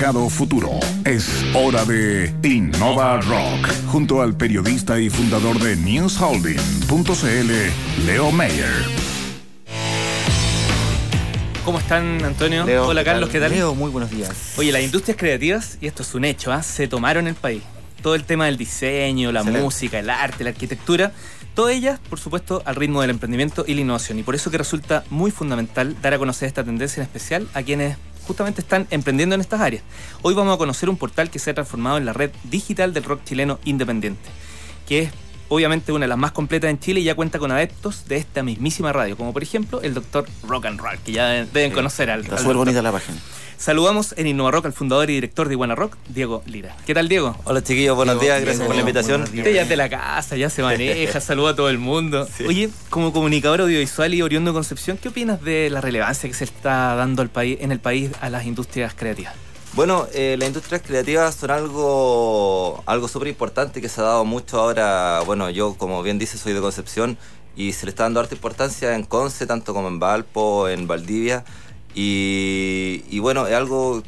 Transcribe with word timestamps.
mercado 0.00 0.30
futuro. 0.30 0.80
Es 1.04 1.44
hora 1.52 1.84
de 1.84 2.34
Innova 2.42 3.20
Rock, 3.20 3.68
junto 3.88 4.22
al 4.22 4.34
periodista 4.34 4.98
y 4.98 5.10
fundador 5.10 5.58
de 5.58 5.76
NewsHolding.cl, 5.76 8.06
Leo 8.06 8.32
Mayer. 8.32 8.72
¿Cómo 11.66 11.78
están, 11.78 12.24
Antonio? 12.24 12.64
Leo, 12.64 12.86
Hola, 12.86 13.04
Carlos, 13.04 13.28
¿qué 13.28 13.40
tal? 13.40 13.50
Leo, 13.50 13.74
muy 13.74 13.90
buenos 13.90 14.10
días. 14.10 14.54
Oye, 14.56 14.72
las 14.72 14.80
industrias 14.80 15.18
creativas, 15.18 15.76
y 15.82 15.86
esto 15.86 16.02
es 16.02 16.14
un 16.14 16.24
hecho, 16.24 16.50
¿ah? 16.50 16.62
se 16.62 16.88
tomaron 16.88 17.26
el 17.26 17.34
país. 17.34 17.62
Todo 18.02 18.14
el 18.14 18.24
tema 18.24 18.46
del 18.46 18.56
diseño, 18.56 19.30
la 19.32 19.40
Excelente. 19.40 19.62
música, 19.62 19.98
el 19.98 20.08
arte, 20.08 20.44
la 20.44 20.50
arquitectura, 20.50 21.12
todas 21.54 21.74
ellas, 21.74 22.00
por 22.08 22.18
supuesto, 22.18 22.62
al 22.64 22.76
ritmo 22.76 23.02
del 23.02 23.10
emprendimiento 23.10 23.64
y 23.66 23.74
la 23.74 23.82
innovación. 23.82 24.18
Y 24.18 24.22
por 24.22 24.34
eso 24.34 24.50
que 24.50 24.56
resulta 24.56 25.04
muy 25.10 25.30
fundamental 25.30 25.94
dar 26.00 26.14
a 26.14 26.18
conocer 26.18 26.48
esta 26.48 26.64
tendencia 26.64 27.02
en 27.02 27.06
especial 27.06 27.46
a 27.52 27.62
quienes 27.62 27.98
justamente 28.26 28.60
están 28.60 28.86
emprendiendo 28.90 29.34
en 29.34 29.40
estas 29.40 29.60
áreas. 29.60 29.82
Hoy 30.22 30.34
vamos 30.34 30.54
a 30.54 30.58
conocer 30.58 30.88
un 30.88 30.96
portal 30.96 31.30
que 31.30 31.38
se 31.38 31.50
ha 31.50 31.54
transformado 31.54 31.98
en 31.98 32.04
la 32.04 32.12
red 32.12 32.30
digital 32.44 32.92
del 32.92 33.04
rock 33.04 33.24
chileno 33.24 33.58
independiente, 33.64 34.28
que 34.86 35.00
es 35.00 35.10
obviamente 35.48 35.92
una 35.92 36.04
de 36.04 36.08
las 36.08 36.18
más 36.18 36.32
completas 36.32 36.70
en 36.70 36.78
Chile 36.78 37.00
y 37.00 37.04
ya 37.04 37.14
cuenta 37.14 37.38
con 37.38 37.50
adeptos 37.50 38.06
de 38.06 38.16
esta 38.16 38.42
mismísima 38.42 38.92
radio, 38.92 39.16
como 39.16 39.32
por 39.32 39.42
ejemplo 39.42 39.82
el 39.82 39.94
doctor 39.94 40.26
Rock 40.46 40.66
and 40.66 40.80
Roll, 40.80 40.98
que 41.04 41.12
ya 41.12 41.44
deben 41.44 41.72
conocer 41.72 42.08
al, 42.10 42.20
Está 42.20 42.38
súper 42.38 42.56
bonita 42.56 42.80
la 42.82 42.92
página. 42.92 43.18
Saludamos 43.60 44.14
en 44.16 44.26
Innova 44.26 44.52
Rock 44.52 44.64
al 44.64 44.72
fundador 44.72 45.10
y 45.10 45.12
director 45.16 45.46
de 45.46 45.52
Iguana 45.52 45.74
Rock, 45.74 45.94
Diego 46.08 46.42
Lira. 46.46 46.74
¿Qué 46.86 46.94
tal, 46.94 47.10
Diego? 47.10 47.36
Hola 47.44 47.62
chiquillos, 47.62 47.94
buenos 47.94 48.18
Diego, 48.18 48.34
días, 48.34 48.40
gracias 48.40 48.58
Diego, 48.60 48.68
por 48.68 48.74
la 48.74 48.80
invitación. 48.80 49.22
Usted 49.24 49.54
ya 49.54 49.62
es 49.62 49.68
de 49.68 49.76
la 49.76 49.90
casa, 49.90 50.34
ya 50.38 50.48
se 50.48 50.62
maneja, 50.62 51.20
saluda 51.20 51.50
a 51.50 51.54
todo 51.54 51.68
el 51.68 51.76
mundo. 51.76 52.26
Oye, 52.48 52.70
como 52.88 53.12
comunicador 53.12 53.60
audiovisual 53.60 54.14
y 54.14 54.22
oriundo 54.22 54.52
de 54.52 54.54
Concepción, 54.54 54.96
¿qué 54.96 55.10
opinas 55.10 55.42
de 55.42 55.68
la 55.68 55.82
relevancia 55.82 56.26
que 56.26 56.34
se 56.34 56.44
está 56.44 56.94
dando 56.94 57.20
al 57.20 57.28
país, 57.28 57.58
en 57.60 57.70
el 57.70 57.80
país 57.80 58.10
a 58.22 58.30
las 58.30 58.46
industrias 58.46 58.94
creativas? 58.94 59.34
Bueno, 59.74 60.06
eh, 60.14 60.36
las 60.38 60.48
industrias 60.48 60.80
creativas 60.80 61.34
son 61.34 61.50
algo, 61.50 62.82
algo 62.86 63.08
súper 63.08 63.28
importante 63.28 63.82
que 63.82 63.90
se 63.90 64.00
ha 64.00 64.04
dado 64.04 64.24
mucho 64.24 64.58
ahora. 64.58 65.20
Bueno, 65.26 65.50
yo 65.50 65.74
como 65.74 66.02
bien 66.02 66.18
dice 66.18 66.38
soy 66.38 66.54
de 66.54 66.62
Concepción 66.62 67.18
y 67.56 67.74
se 67.74 67.84
le 67.84 67.90
está 67.90 68.04
dando 68.04 68.20
harta 68.20 68.34
importancia 68.34 68.94
en 68.94 69.04
Conce, 69.04 69.46
tanto 69.46 69.74
como 69.74 69.88
en 69.88 69.98
Valpo, 69.98 70.66
en 70.66 70.86
Valdivia. 70.86 71.44
Y, 71.94 73.04
y 73.10 73.18
bueno, 73.18 73.46
es 73.46 73.54
algo, 73.54 74.02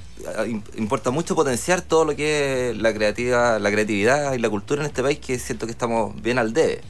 im- 0.47 0.63
importa 0.77 1.11
mucho 1.11 1.35
potenciar 1.35 1.83
todo 1.83 2.05
lo 2.05 2.15
que 2.17 2.71
es 2.71 2.77
la, 2.77 2.93
creativa, 2.95 3.59
la 3.59 3.71
creatividad 3.71 4.35
y 4.35 4.39
la 4.39 4.49
cultura 4.51 4.83
en 4.83 4.87
este 4.87 5.03
país 5.03 5.19
que 5.19 5.39
siento 5.39 5.67
que 5.67 5.73
estamos 5.73 6.21
bien 6.23 6.39
al 6.39 6.53
debe. 6.53 6.81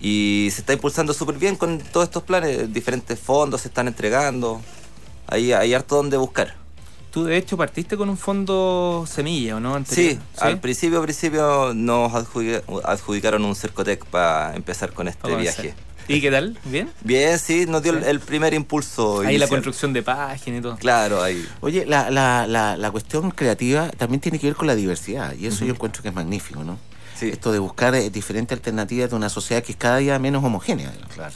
Y 0.00 0.48
se 0.52 0.60
está 0.60 0.72
impulsando 0.72 1.12
súper 1.14 1.36
bien 1.36 1.56
con 1.56 1.78
todos 1.78 2.04
estos 2.04 2.22
planes, 2.22 2.72
diferentes 2.72 3.18
fondos 3.18 3.62
se 3.62 3.68
están 3.68 3.88
entregando. 3.88 4.60
Hay, 5.26 5.52
hay 5.52 5.74
harto 5.74 5.96
donde 5.96 6.16
buscar. 6.16 6.54
Tú, 7.10 7.24
de 7.24 7.38
hecho, 7.38 7.56
partiste 7.56 7.96
con 7.96 8.10
un 8.10 8.18
fondo 8.18 9.06
semilla, 9.10 9.56
¿o 9.56 9.60
no? 9.60 9.82
Sí, 9.86 10.18
al 10.38 10.60
principio, 10.60 11.00
principio 11.02 11.72
nos 11.74 12.12
adjudica- 12.12 12.62
adjudicaron 12.84 13.42
un 13.44 13.56
Cercotec 13.56 14.04
para 14.04 14.54
empezar 14.54 14.92
con 14.92 15.08
este 15.08 15.22
Vamos 15.22 15.40
viaje. 15.40 15.74
¿Y 16.08 16.20
qué 16.20 16.30
tal? 16.30 16.58
¿Bien? 16.64 16.90
Bien, 17.02 17.38
sí, 17.38 17.66
nos 17.66 17.82
dio 17.82 17.92
el, 17.92 18.02
Sí. 18.04 18.10
el 18.10 18.20
primer 18.20 18.54
impulso. 18.54 19.20
Ahí 19.20 19.38
la 19.38 19.48
construcción 19.48 19.92
de 19.92 20.02
página 20.02 20.58
y 20.58 20.60
todo. 20.60 20.76
Claro, 20.76 21.22
ahí. 21.22 21.44
Oye, 21.60 21.84
la, 21.86 22.10
la, 22.10 22.46
la, 22.46 22.76
la 22.76 22.90
cuestión 22.90 23.30
creativa 23.32 23.88
también 23.90 24.20
tiene 24.20 24.38
que 24.38 24.46
ver 24.46 24.56
con 24.56 24.66
la 24.66 24.74
diversidad 24.74 25.34
y 25.34 25.46
eso 25.46 25.64
yo 25.64 25.72
encuentro 25.72 26.02
que 26.02 26.08
es 26.10 26.14
magnífico, 26.14 26.62
¿no? 26.64 26.78
Sí. 27.18 27.28
Esto 27.30 27.50
de 27.50 27.58
buscar 27.58 27.94
eh, 27.94 28.10
diferentes 28.10 28.56
alternativas 28.56 29.10
de 29.10 29.16
una 29.16 29.28
sociedad 29.28 29.62
que 29.62 29.72
es 29.72 29.78
cada 29.78 29.96
día 29.96 30.18
menos 30.18 30.44
homogénea. 30.44 30.90
digamos. 30.90 31.14
Claro. 31.14 31.34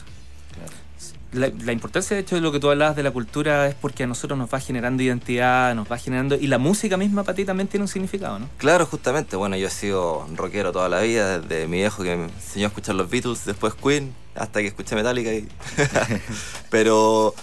La, 1.33 1.49
la 1.63 1.71
importancia, 1.71 2.13
de 2.17 2.23
hecho, 2.23 2.35
de 2.35 2.41
lo 2.41 2.51
que 2.51 2.59
tú 2.59 2.69
hablabas 2.69 2.93
de 2.97 3.03
la 3.03 3.11
cultura 3.11 3.65
es 3.67 3.73
porque 3.73 4.03
a 4.03 4.07
nosotros 4.07 4.37
nos 4.37 4.53
va 4.53 4.59
generando 4.59 5.01
identidad, 5.01 5.73
nos 5.75 5.89
va 5.89 5.97
generando... 5.97 6.35
Y 6.35 6.47
la 6.47 6.57
música 6.57 6.97
misma 6.97 7.23
para 7.23 7.35
ti 7.37 7.45
también 7.45 7.69
tiene 7.69 7.85
un 7.85 7.87
significado, 7.87 8.37
¿no? 8.37 8.49
Claro, 8.57 8.85
justamente. 8.85 9.37
Bueno, 9.37 9.55
yo 9.55 9.67
he 9.67 9.69
sido 9.69 10.27
rockero 10.35 10.73
toda 10.73 10.89
la 10.89 10.99
vida, 10.99 11.39
desde 11.39 11.67
mi 11.67 11.77
viejo 11.77 12.03
que 12.03 12.17
me 12.17 12.25
enseñó 12.25 12.65
a 12.65 12.67
escuchar 12.67 12.95
los 12.95 13.09
Beatles, 13.09 13.45
después 13.45 13.73
Queen, 13.75 14.13
hasta 14.35 14.59
que 14.61 14.67
escuché 14.67 14.95
Metallica. 14.95 15.33
Y... 15.33 15.47
Pero 16.69 17.33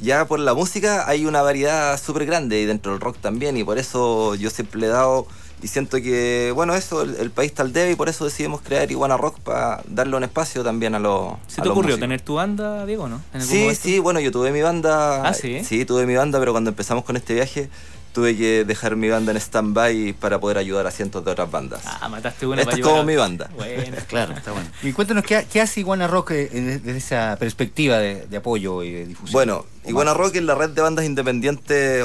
ya 0.00 0.26
por 0.26 0.38
la 0.40 0.54
música 0.54 1.08
hay 1.08 1.26
una 1.26 1.42
variedad 1.42 2.00
súper 2.00 2.26
grande 2.26 2.60
y 2.60 2.64
dentro 2.66 2.92
del 2.92 3.00
rock 3.00 3.18
también, 3.20 3.56
y 3.56 3.64
por 3.64 3.78
eso 3.78 4.34
yo 4.34 4.50
siempre 4.50 4.80
le 4.80 4.86
he 4.86 4.90
dado. 4.90 5.26
Y 5.60 5.66
siento 5.66 5.96
que, 6.00 6.52
bueno, 6.54 6.76
eso, 6.76 7.02
el, 7.02 7.16
el 7.16 7.32
país 7.32 7.50
está 7.50 7.64
al 7.64 7.72
debe 7.72 7.90
y 7.90 7.94
por 7.96 8.08
eso 8.08 8.24
decidimos 8.24 8.60
crear 8.60 8.88
Iguana 8.92 9.16
Rock 9.16 9.40
para 9.40 9.82
darle 9.88 10.16
un 10.16 10.22
espacio 10.22 10.62
también 10.62 10.94
a 10.94 11.00
los. 11.00 11.32
¿Se 11.48 11.60
te 11.60 11.68
ocurrió 11.68 11.88
músicos. 11.96 12.00
tener 12.00 12.20
tu 12.20 12.34
banda, 12.34 12.86
Diego, 12.86 13.08
no? 13.08 13.16
¿En 13.34 13.40
algún 13.40 13.48
Sí, 13.48 13.60
momento? 13.62 13.80
sí, 13.82 13.98
bueno, 13.98 14.20
yo 14.20 14.30
tuve 14.30 14.52
mi 14.52 14.62
banda. 14.62 15.28
Ah, 15.28 15.34
¿sí? 15.34 15.64
Sí, 15.64 15.84
tuve 15.84 16.06
mi 16.06 16.14
banda, 16.14 16.38
pero 16.38 16.52
cuando 16.52 16.70
empezamos 16.70 17.02
con 17.02 17.16
este 17.16 17.34
viaje 17.34 17.68
tuve 18.12 18.36
que 18.36 18.64
dejar 18.64 18.96
mi 18.96 19.08
banda 19.08 19.30
en 19.32 19.36
stand-by 19.38 20.14
para 20.14 20.40
poder 20.40 20.58
ayudar 20.58 20.86
a 20.86 20.90
cientos 20.90 21.24
de 21.24 21.30
otras 21.32 21.50
bandas. 21.50 21.82
Ah, 21.84 22.08
mataste 22.08 22.46
una 22.46 22.62
Esta 22.62 22.70
para 22.72 22.80
es 22.80 22.86
como 22.86 23.00
a- 23.00 23.04
mi 23.04 23.16
banda. 23.16 23.50
Bueno. 23.56 23.96
Claro, 24.08 24.32
está 24.34 24.52
bueno. 24.52 24.68
Y 24.82 24.92
cuéntanos, 24.92 25.24
¿qué, 25.24 25.46
qué 25.52 25.60
hace 25.60 25.80
Iguana 25.80 26.06
Rock 26.06 26.30
eh, 26.32 26.48
desde 26.82 26.96
esa 26.96 27.36
perspectiva 27.38 27.98
de, 27.98 28.26
de 28.26 28.36
apoyo 28.36 28.82
y 28.82 28.92
de 28.92 29.06
difusión? 29.06 29.32
Bueno, 29.32 29.64
¿O 29.84 29.88
Iguana? 29.88 30.14
Rock 30.14 30.36
es 30.36 30.42
la 30.42 30.54
red 30.54 30.70
de 30.70 30.82
bandas 30.82 31.04
independientes 31.04 32.04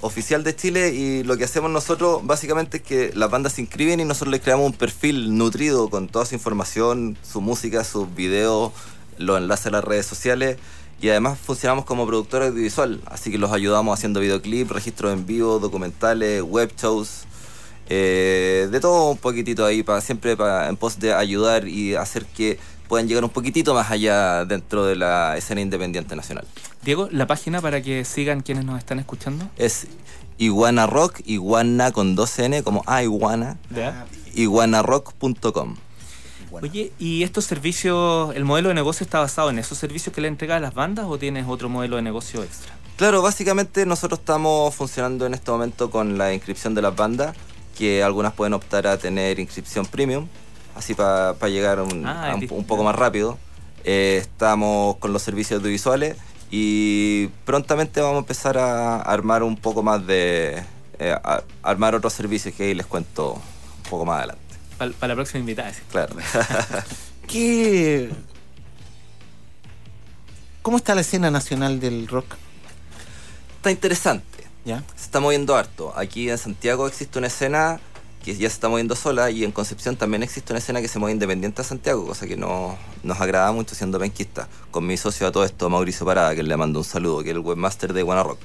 oficial 0.00 0.44
de 0.44 0.54
Chile 0.54 0.92
y 0.92 1.22
lo 1.22 1.36
que 1.38 1.44
hacemos 1.44 1.70
nosotros 1.70 2.20
básicamente 2.26 2.76
es 2.78 2.82
que 2.82 3.10
las 3.14 3.30
bandas 3.30 3.54
se 3.54 3.62
inscriben 3.62 4.00
y 4.00 4.04
nosotros 4.04 4.32
les 4.32 4.42
creamos 4.42 4.66
un 4.66 4.72
perfil 4.74 5.36
nutrido 5.38 5.88
con 5.88 6.08
toda 6.08 6.26
su 6.26 6.34
información, 6.34 7.16
su 7.22 7.40
música, 7.40 7.84
sus 7.84 8.14
videos, 8.14 8.72
los 9.16 9.38
enlaces 9.38 9.66
a 9.66 9.70
las 9.70 9.84
redes 9.84 10.04
sociales 10.06 10.58
y 11.00 11.08
además 11.08 11.38
funcionamos 11.38 11.84
como 11.84 12.06
productor 12.06 12.42
audiovisual, 12.42 13.00
así 13.06 13.30
que 13.30 13.38
los 13.38 13.52
ayudamos 13.52 13.98
haciendo 13.98 14.20
videoclips, 14.20 14.70
registros 14.70 15.12
en 15.12 15.26
vivo, 15.26 15.58
documentales, 15.58 16.42
web 16.42 16.72
shows. 16.76 17.24
eh, 17.88 18.68
de 18.70 18.80
todo 18.80 19.10
un 19.10 19.18
poquitito 19.18 19.66
ahí 19.66 19.82
para 19.82 20.00
siempre 20.00 20.36
para, 20.36 20.68
en 20.68 20.76
pos 20.76 20.98
de 20.98 21.12
ayudar 21.12 21.68
y 21.68 21.94
hacer 21.94 22.24
que 22.24 22.58
puedan 22.88 23.08
llegar 23.08 23.24
un 23.24 23.30
poquitito 23.30 23.74
más 23.74 23.90
allá 23.90 24.44
dentro 24.44 24.86
de 24.86 24.96
la 24.96 25.36
escena 25.36 25.60
independiente 25.60 26.16
nacional. 26.16 26.46
Diego, 26.82 27.08
la 27.10 27.26
página 27.26 27.60
para 27.60 27.82
que 27.82 28.04
sigan 28.04 28.40
quienes 28.40 28.64
nos 28.64 28.78
están 28.78 28.98
escuchando. 28.98 29.48
Es 29.56 29.86
Iguana 30.38 30.86
Rock, 30.86 31.20
iguana 31.26 31.92
con 31.92 32.16
2N, 32.16 32.62
como 32.62 32.82
ah, 32.86 33.02
iguana, 33.02 33.56
iguanarock.com. 34.34 35.76
Oye, 36.62 36.92
¿y 36.98 37.22
estos 37.22 37.44
servicios, 37.44 38.34
el 38.36 38.44
modelo 38.44 38.68
de 38.68 38.74
negocio 38.74 39.04
está 39.04 39.18
basado 39.20 39.50
en 39.50 39.58
esos 39.58 39.76
servicios 39.78 40.14
que 40.14 40.20
le 40.20 40.28
entregas 40.28 40.58
a 40.58 40.60
las 40.60 40.74
bandas 40.74 41.06
o 41.08 41.18
tienes 41.18 41.46
otro 41.48 41.68
modelo 41.68 41.96
de 41.96 42.02
negocio 42.02 42.42
extra? 42.42 42.72
Claro, 42.96 43.22
básicamente 43.22 43.86
nosotros 43.86 44.20
estamos 44.20 44.74
funcionando 44.74 45.26
en 45.26 45.34
este 45.34 45.50
momento 45.50 45.90
con 45.90 46.16
la 46.16 46.32
inscripción 46.32 46.74
de 46.74 46.82
las 46.82 46.94
bandas, 46.94 47.36
que 47.76 48.02
algunas 48.04 48.32
pueden 48.34 48.54
optar 48.54 48.86
a 48.86 48.96
tener 48.98 49.40
inscripción 49.40 49.84
premium, 49.86 50.28
así 50.76 50.94
para 50.94 51.34
llegar 51.48 51.80
un, 51.80 52.06
Ah, 52.06 52.30
a 52.30 52.34
un, 52.36 52.64
poco 52.64 52.84
más 52.84 52.94
rápido. 52.94 53.36
Eh, 53.84 54.18
estamos 54.20 54.96
con 54.98 55.12
los 55.12 55.22
servicios 55.22 55.58
audiovisuales 55.60 56.16
y 56.50 57.26
prontamente 57.44 58.00
vamos 58.00 58.16
a 58.16 58.18
empezar 58.20 58.58
a 58.58 59.00
armar 59.00 59.42
un 59.42 59.56
poco 59.56 59.82
más 59.82 60.06
de... 60.06 60.62
eh, 61.00 61.12
a- 61.24 61.42
armar 61.64 61.94
otros 61.96 62.12
servicios 62.12 62.54
que 62.54 62.62
ahí 62.64 62.74
les 62.74 62.86
cuento 62.86 63.32
un 63.34 63.90
poco 63.90 64.04
más 64.04 64.18
adelante. 64.18 64.43
Para 64.78 65.08
la 65.08 65.14
próxima 65.14 65.40
invitada. 65.40 65.72
sí. 65.72 65.80
Claro. 65.90 66.14
¿Qué... 67.28 68.10
¿Cómo 70.62 70.78
está 70.78 70.94
la 70.94 71.02
escena 71.02 71.30
nacional 71.30 71.80
del 71.80 72.08
rock? 72.08 72.36
Está 73.56 73.70
interesante. 73.70 74.24
¿Ya? 74.64 74.82
Se 74.96 75.04
está 75.04 75.20
moviendo 75.20 75.56
harto. 75.56 75.92
Aquí 75.96 76.30
en 76.30 76.38
Santiago 76.38 76.86
existe 76.86 77.18
una 77.18 77.26
escena 77.26 77.80
que 78.24 78.32
ya 78.34 78.48
se 78.48 78.54
está 78.54 78.70
moviendo 78.70 78.96
sola 78.96 79.30
y 79.30 79.44
en 79.44 79.52
Concepción 79.52 79.96
también 79.96 80.22
existe 80.22 80.54
una 80.54 80.58
escena 80.58 80.80
que 80.80 80.88
se 80.88 80.98
mueve 80.98 81.12
independiente 81.12 81.60
a 81.60 81.64
Santiago, 81.64 82.06
cosa 82.06 82.26
que 82.26 82.38
no, 82.38 82.78
nos 83.02 83.20
agrada 83.20 83.52
mucho 83.52 83.74
siendo 83.74 83.98
penquista. 83.98 84.48
Con 84.70 84.86
mi 84.86 84.96
socio 84.96 85.26
a 85.26 85.32
todo 85.32 85.44
esto, 85.44 85.68
Mauricio 85.68 86.06
Parada, 86.06 86.34
que 86.34 86.42
le 86.42 86.56
mando 86.56 86.78
un 86.78 86.84
saludo, 86.86 87.22
que 87.22 87.30
es 87.30 87.36
el 87.36 87.40
webmaster 87.40 87.92
de 87.92 88.02
Guana 88.02 88.22
Rock. 88.22 88.38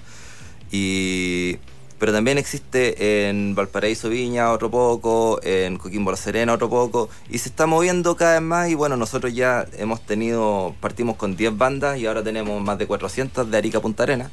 Y, 0.71 1.57
pero 1.99 2.11
también 2.13 2.37
existe 2.37 3.27
en 3.29 3.53
Valparaíso 3.55 4.09
Viña 4.09 4.51
otro 4.51 4.71
poco, 4.71 5.39
en 5.43 5.77
Coquimbo 5.77 6.11
La 6.11 6.17
Serena 6.17 6.53
otro 6.53 6.69
poco, 6.69 7.09
y 7.29 7.37
se 7.37 7.49
está 7.49 7.65
moviendo 7.67 8.15
cada 8.15 8.33
vez 8.33 8.41
más 8.41 8.69
y 8.69 8.75
bueno, 8.75 8.97
nosotros 8.97 9.33
ya 9.33 9.65
hemos 9.77 10.01
tenido, 10.01 10.73
partimos 10.79 11.17
con 11.17 11.35
10 11.35 11.57
bandas 11.57 11.99
y 11.99 12.05
ahora 12.07 12.23
tenemos 12.23 12.61
más 12.61 12.77
de 12.77 12.87
400 12.87 13.51
de 13.51 13.57
Arica 13.57 13.79
Punta 13.79 14.03
Arena, 14.03 14.31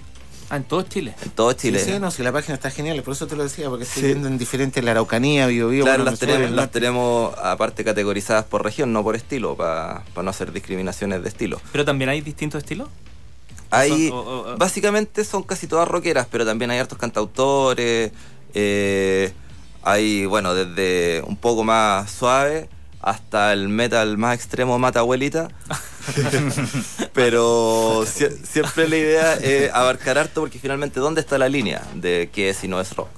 Ah, 0.49 0.59
en 0.59 0.63
todo 0.63 0.83
Chile. 0.83 1.13
en 1.25 1.31
todo 1.31 1.53
Chile. 1.55 1.81
Sí, 1.81 1.91
sí, 1.95 1.99
no, 1.99 2.13
si 2.13 2.23
la 2.23 2.31
página 2.31 2.55
está 2.55 2.71
genial, 2.71 3.03
por 3.03 3.15
eso 3.15 3.27
te 3.27 3.35
lo 3.35 3.43
decía, 3.43 3.69
porque 3.69 3.83
estoy 3.83 4.01
Sí. 4.03 4.07
viendo 4.11 4.29
en 4.29 4.39
diferentes, 4.39 4.85
la 4.85 4.93
Araucanía, 4.93 5.49
Bio, 5.49 5.69
Bio, 5.71 5.83
Claro, 5.83 6.05
bueno, 6.05 6.11
las 6.13 6.21
tenemos, 6.21 6.51
las 6.53 6.71
tenemos 6.71 7.35
aparte 7.37 7.83
categorizadas 7.83 8.45
por 8.45 8.63
región, 8.63 8.93
no 8.93 9.03
por 9.03 9.17
estilo, 9.17 9.57
para 9.57 10.05
no 10.23 10.31
hacer 10.31 10.53
discriminaciones 10.53 11.21
de 11.25 11.29
estilo. 11.31 11.61
Pero 11.73 11.85
también 11.85 12.11
hay 12.11 12.21
distintos 12.21 12.63
estilos. 12.63 12.89
Hay, 13.79 14.11
básicamente 14.59 15.25
son 15.25 15.43
casi 15.43 15.67
todas 15.67 15.87
rockeras, 15.89 16.27
pero 16.31 16.45
también 16.45 16.71
hay 16.71 16.79
hartos 16.79 16.99
cantautores, 16.99 18.13
eh, 18.55 19.33
hay, 19.83 20.27
bueno, 20.27 20.55
desde 20.55 21.23
un 21.27 21.37
poco 21.37 21.63
más 21.65 22.11
suave 22.11 22.69
hasta 23.01 23.53
el 23.53 23.69
metal 23.69 24.19
más 24.19 24.35
extremo, 24.35 24.79
mata 24.79 25.01
abuelita. 25.01 25.49
pero 27.13 28.05
sie- 28.07 28.31
siempre 28.45 28.89
la 28.89 28.97
idea 28.97 29.35
es 29.35 29.73
abarcar 29.73 30.19
harto 30.19 30.41
porque 30.41 30.59
finalmente, 30.59 31.01
¿dónde 31.01 31.21
está 31.21 31.39
la 31.39 31.49
línea 31.49 31.83
de 31.95 32.31
qué 32.33 32.51
es 32.51 32.65
y 32.65 32.69
no 32.69 32.81
es 32.81 32.95
rock? 32.97 33.09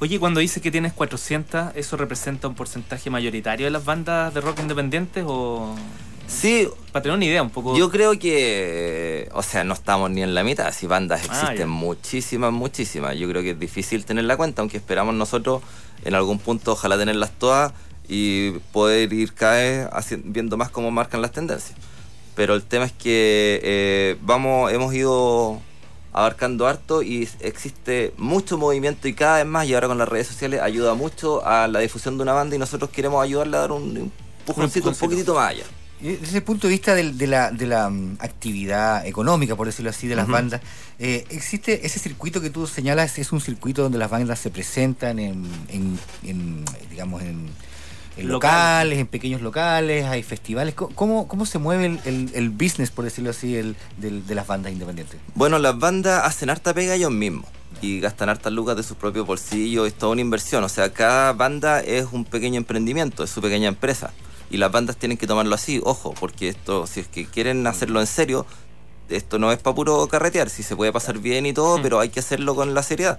Oye, 0.00 0.18
cuando 0.18 0.40
dices 0.40 0.62
que 0.62 0.70
tienes 0.70 0.92
400, 0.92 1.72
¿eso 1.74 1.96
representa 1.96 2.48
un 2.48 2.54
porcentaje 2.54 3.08
mayoritario 3.10 3.66
de 3.66 3.70
las 3.70 3.84
bandas 3.84 4.32
de 4.34 4.40
rock 4.40 4.60
independientes 4.60 5.24
o...? 5.26 5.74
Sí, 6.30 6.68
Para 6.92 7.02
tener 7.02 7.16
una 7.16 7.24
idea 7.24 7.42
un 7.42 7.50
poco... 7.50 7.76
Yo 7.76 7.90
creo 7.90 8.18
que, 8.18 9.28
o 9.34 9.42
sea, 9.42 9.64
no 9.64 9.74
estamos 9.74 10.10
ni 10.10 10.22
en 10.22 10.34
la 10.34 10.44
mitad. 10.44 10.72
Si 10.72 10.86
bandas 10.86 11.22
Ah, 11.28 11.40
existen 11.42 11.68
muchísimas, 11.68 12.52
muchísimas. 12.52 13.16
Yo 13.16 13.28
creo 13.28 13.42
que 13.42 13.50
es 13.50 13.58
difícil 13.58 14.04
tener 14.04 14.24
la 14.24 14.36
cuenta, 14.36 14.62
aunque 14.62 14.76
esperamos 14.76 15.14
nosotros 15.14 15.62
en 16.04 16.14
algún 16.14 16.38
punto 16.38 16.72
ojalá 16.72 16.96
tenerlas 16.96 17.30
todas 17.38 17.72
y 18.08 18.52
poder 18.72 19.12
ir 19.12 19.34
cada 19.34 19.54
vez 19.56 19.86
haci- 19.90 20.22
viendo 20.24 20.56
más 20.56 20.70
cómo 20.70 20.90
marcan 20.90 21.20
las 21.20 21.32
tendencias. 21.32 21.76
Pero 22.34 22.54
el 22.54 22.62
tema 22.62 22.84
es 22.86 22.92
que 22.92 23.60
eh, 23.62 24.16
vamos, 24.22 24.72
hemos 24.72 24.94
ido 24.94 25.60
abarcando 26.12 26.66
harto 26.66 27.02
y 27.02 27.28
existe 27.40 28.12
mucho 28.16 28.56
movimiento 28.58 29.06
y 29.08 29.14
cada 29.14 29.36
vez 29.38 29.46
más 29.46 29.66
y 29.68 29.74
ahora 29.74 29.88
con 29.88 29.98
las 29.98 30.08
redes 30.08 30.26
sociales 30.28 30.60
ayuda 30.60 30.94
mucho 30.94 31.44
a 31.46 31.68
la 31.68 31.78
difusión 31.80 32.16
de 32.16 32.22
una 32.22 32.32
banda 32.32 32.56
y 32.56 32.58
nosotros 32.58 32.90
queremos 32.90 33.22
ayudarle 33.22 33.56
a 33.56 33.60
dar 33.60 33.72
un 33.72 33.82
empujoncito 33.96 34.88
un 34.88 34.94
empujoncito. 34.94 35.06
poquitito 35.06 35.34
más 35.34 35.50
allá. 35.50 35.64
Desde 36.02 36.38
el 36.38 36.42
punto 36.42 36.66
de 36.66 36.72
vista 36.72 36.94
del- 36.94 37.18
de, 37.18 37.26
la, 37.26 37.50
de 37.50 37.66
la 37.66 37.90
mm, 37.90 38.16
actividad 38.20 39.06
económica, 39.06 39.54
por 39.56 39.66
decirlo 39.66 39.90
así, 39.90 40.06
de 40.08 40.16
las 40.16 40.26
bandas, 40.28 40.60
eh, 40.98 41.26
¿existe 41.30 41.84
ese 41.86 41.98
circuito 41.98 42.40
que 42.40 42.48
tú 42.50 42.66
señalas? 42.66 43.18
¿Es 43.18 43.32
un 43.32 43.40
circuito 43.40 43.82
donde 43.82 43.98
las 43.98 44.10
bandas 44.10 44.38
se 44.38 44.50
presentan 44.50 45.18
en, 45.18 45.44
en- 45.68 45.98
en, 46.24 46.64
digamos, 46.90 47.22
en, 47.22 47.46
en 48.16 48.28
Local. 48.28 48.50
locales, 48.88 48.98
en 48.98 49.06
pequeños 49.08 49.42
locales, 49.42 50.06
hay 50.06 50.22
festivales? 50.22 50.74
¿Cómo, 50.74 51.28
cómo 51.28 51.44
se 51.44 51.58
mueve 51.58 51.84
el, 51.86 52.00
el- 52.06 52.30
el 52.34 52.50
business, 52.50 52.90
por 52.90 53.04
decirlo 53.04 53.30
así, 53.30 53.56
el, 53.56 53.76
del- 53.98 54.26
de 54.26 54.34
las 54.34 54.46
bandas 54.46 54.72
independientes? 54.72 55.20
Bueno, 55.34 55.58
las 55.58 55.78
bandas 55.78 56.24
hacen 56.24 56.48
harta 56.50 56.72
pega 56.72 56.94
ellos 56.94 57.10
mismos 57.10 57.44
y 57.82 58.00
gastan 58.00 58.28
hartas 58.30 58.52
lucas 58.52 58.76
de 58.76 58.82
sus 58.82 58.96
propios 58.96 59.26
bolsillos, 59.26 59.86
es 59.86 59.94
toda 59.94 60.12
una 60.12 60.20
inversión. 60.22 60.64
O 60.64 60.68
sea, 60.70 60.92
cada 60.92 61.32
banda 61.34 61.80
es 61.80 62.06
un 62.10 62.24
pequeño 62.24 62.56
emprendimiento, 62.56 63.22
es 63.22 63.30
su 63.30 63.40
pequeña 63.42 63.68
empresa. 63.68 64.12
Y 64.50 64.56
las 64.56 64.72
bandas 64.72 64.96
tienen 64.96 65.16
que 65.16 65.26
tomarlo 65.26 65.54
así, 65.54 65.80
ojo, 65.84 66.12
porque 66.18 66.48
esto, 66.48 66.86
si 66.86 67.00
es 67.00 67.06
que 67.08 67.26
quieren 67.26 67.66
hacerlo 67.66 68.00
en 68.00 68.06
serio, 68.08 68.46
esto 69.08 69.38
no 69.38 69.52
es 69.52 69.58
para 69.58 69.74
puro 69.76 70.06
carretear, 70.08 70.50
si 70.50 70.62
se 70.62 70.74
puede 70.76 70.92
pasar 70.92 71.18
bien 71.18 71.46
y 71.46 71.52
todo, 71.52 71.78
Mm. 71.78 71.82
pero 71.82 72.00
hay 72.00 72.08
que 72.10 72.20
hacerlo 72.20 72.54
con 72.54 72.74
la 72.74 72.82
seriedad. 72.82 73.18